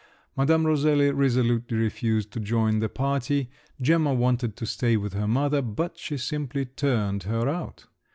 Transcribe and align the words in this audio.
Madame 0.35 0.65
Roselli 0.65 1.11
resolutely 1.11 1.77
refused 1.77 2.31
to 2.31 2.39
join 2.39 2.79
the 2.79 2.89
party; 2.89 3.51
Gemma 3.79 4.15
wanted 4.15 4.57
to 4.57 4.65
stay 4.65 4.97
with 4.97 5.13
her 5.13 5.27
mother; 5.27 5.61
but 5.61 5.99
she 5.99 6.17
simply 6.17 6.65
turned 6.65 7.21
her 7.21 7.47
out. 7.47 7.85